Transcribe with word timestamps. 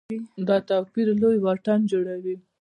دا 0.47 0.57
توپیر 0.69 1.07
لوی 1.21 1.37
واټن 1.45 1.79
جوړوي. 1.91 2.35